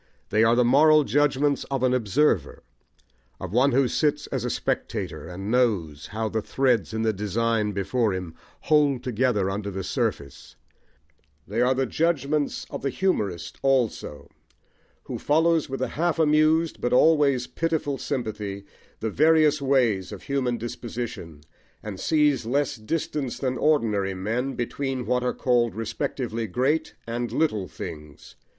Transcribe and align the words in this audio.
They 0.29 0.43
are 0.43 0.55
the 0.55 0.65
moral 0.65 1.03
judgments 1.03 1.63
of 1.65 1.83
an 1.83 1.93
observer, 1.93 2.63
of 3.39 3.53
one 3.53 3.71
who 3.71 3.87
sits 3.87 4.25
as 4.25 4.43
a 4.43 4.49
spectator, 4.49 5.27
and 5.27 5.51
knows 5.51 6.07
how 6.07 6.27
the 6.27 6.41
threads 6.41 6.91
in 6.91 7.03
the 7.03 7.13
design 7.13 7.71
before 7.71 8.11
him 8.11 8.33
hold 8.61 9.03
together 9.03 9.47
under 9.51 9.69
the 9.69 9.83
surface: 9.83 10.55
they 11.47 11.61
are 11.61 11.75
the 11.75 11.85
judgments 11.85 12.65
of 12.71 12.81
the 12.81 12.89
humourist 12.89 13.59
also, 13.61 14.27
who 15.03 15.19
follows 15.19 15.69
with 15.69 15.83
a 15.83 15.89
half 15.89 16.17
amused 16.17 16.81
but 16.81 16.93
always 16.93 17.45
pitiful 17.45 17.99
sympathy, 17.99 18.65
the 19.01 19.11
various 19.11 19.61
ways 19.61 20.11
of 20.11 20.23
human 20.23 20.57
disposition, 20.57 21.41
and 21.83 21.99
sees 21.99 22.43
less 22.43 22.75
distance 22.75 23.37
than 23.37 23.55
ordinary 23.55 24.15
men 24.15 24.55
between 24.55 25.05
what 25.05 25.21
are 25.23 25.31
called 25.31 25.75
respectively 25.75 26.47
great 26.47 26.95
and 27.05 27.31
little 27.31 27.67
things. 27.67 28.35